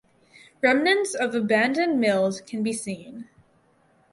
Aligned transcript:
Remnants 0.63 1.13
of 1.13 1.35
abandoned 1.35 1.99
mills 1.99 2.41
can 2.41 2.63
be 2.63 2.73
seen. 2.73 3.27